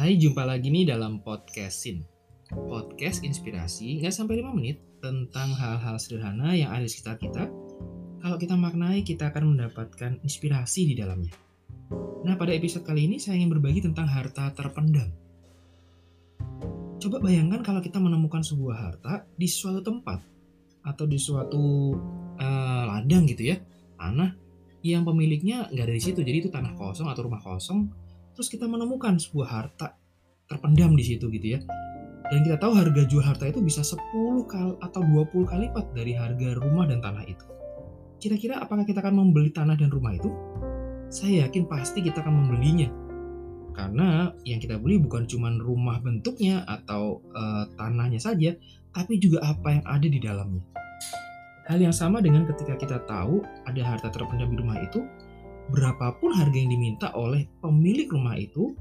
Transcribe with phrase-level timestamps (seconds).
[0.00, 2.00] Hai, jumpa lagi nih dalam podcast Sin.
[2.48, 7.52] Podcast inspirasi nggak sampai 5 menit tentang hal-hal sederhana yang ada di sekitar kita.
[8.24, 11.36] Kalau kita maknai, kita akan mendapatkan inspirasi di dalamnya.
[12.24, 15.12] Nah, pada episode kali ini saya ingin berbagi tentang harta terpendam.
[16.96, 20.24] Coba bayangkan kalau kita menemukan sebuah harta di suatu tempat
[20.80, 21.92] atau di suatu
[22.40, 23.60] uh, ladang gitu ya,
[24.00, 24.32] tanah
[24.80, 28.08] yang pemiliknya nggak ada di situ, jadi itu tanah kosong atau rumah kosong.
[28.40, 30.00] Terus kita menemukan sebuah harta
[30.48, 31.60] terpendam di situ gitu ya.
[32.32, 34.00] Dan kita tahu harga jual harta itu bisa 10
[34.48, 37.44] kali atau 20 kali lipat dari harga rumah dan tanah itu.
[38.16, 40.32] Kira-kira apakah kita akan membeli tanah dan rumah itu?
[41.12, 42.88] Saya yakin pasti kita akan membelinya.
[43.76, 48.56] Karena yang kita beli bukan cuma rumah bentuknya atau uh, tanahnya saja,
[48.96, 50.64] tapi juga apa yang ada di dalamnya.
[51.68, 55.04] Hal yang sama dengan ketika kita tahu ada harta terpendam di rumah itu,
[55.70, 58.74] berapapun harga yang diminta oleh pemilik rumah itu,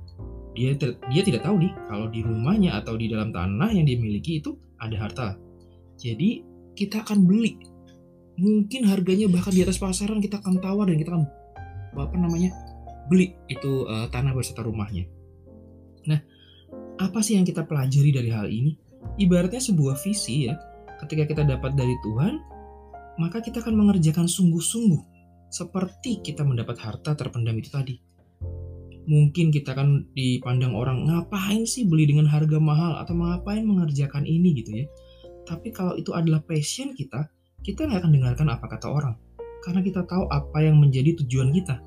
[0.58, 0.74] dia
[1.10, 4.96] dia tidak tahu nih kalau di rumahnya atau di dalam tanah yang dimiliki itu ada
[4.98, 5.28] harta.
[5.96, 7.60] Jadi kita akan beli.
[8.40, 11.28] Mungkin harganya bahkan di atas pasaran kita akan tawar dan kita akan
[12.00, 12.56] apa namanya
[13.12, 15.10] beli itu uh, tanah beserta rumahnya.
[16.08, 16.20] Nah,
[17.02, 18.80] apa sih yang kita pelajari dari hal ini?
[19.20, 20.56] Ibaratnya sebuah visi ya.
[21.04, 22.40] Ketika kita dapat dari Tuhan,
[23.20, 25.02] maka kita akan mengerjakan sungguh-sungguh
[25.50, 27.96] seperti kita mendapat harta terpendam itu tadi.
[29.10, 34.54] Mungkin kita akan dipandang orang ngapain sih beli dengan harga mahal atau ngapain mengerjakan ini
[34.62, 34.86] gitu ya.
[35.50, 37.26] Tapi kalau itu adalah passion kita,
[37.66, 39.18] kita nggak akan dengarkan apa kata orang.
[39.66, 41.82] Karena kita tahu apa yang menjadi tujuan kita.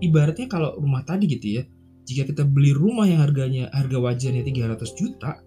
[0.00, 1.62] Ibaratnya kalau rumah tadi gitu ya,
[2.08, 5.38] jika kita beli rumah yang harganya harga wajarnya 300 juta,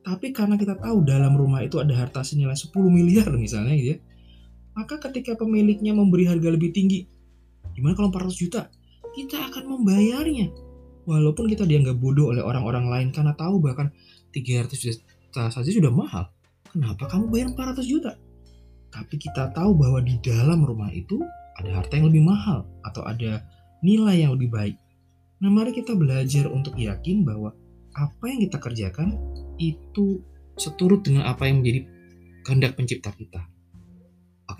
[0.00, 3.98] tapi karena kita tahu dalam rumah itu ada harta senilai 10 miliar misalnya gitu ya,
[4.74, 7.06] maka ketika pemiliknya memberi harga lebih tinggi,
[7.74, 8.70] gimana kalau 400 juta?
[9.10, 10.54] Kita akan membayarnya.
[11.08, 13.90] Walaupun kita dianggap bodoh oleh orang-orang lain karena tahu bahkan
[14.30, 16.30] 300 juta saja sudah mahal.
[16.70, 18.14] Kenapa kamu bayar 400 juta?
[18.94, 21.18] Tapi kita tahu bahwa di dalam rumah itu
[21.58, 23.42] ada harta yang lebih mahal atau ada
[23.82, 24.76] nilai yang lebih baik.
[25.40, 27.50] Nah, mari kita belajar untuk yakin bahwa
[27.96, 29.18] apa yang kita kerjakan
[29.58, 30.20] itu
[30.54, 31.80] seturut dengan apa yang menjadi
[32.44, 33.40] kehendak pencipta kita.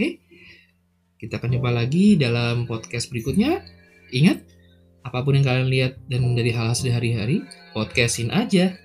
[0.01, 0.17] Oke?
[1.21, 3.61] Kita akan coba lagi dalam podcast berikutnya.
[4.09, 4.41] Ingat,
[5.05, 7.45] apa pun yang kalian lihat dan dari hal-hal sehari-hari,
[7.77, 8.81] podcastin aja.